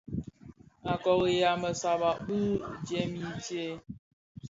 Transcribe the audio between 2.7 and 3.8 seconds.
jèm i tsee.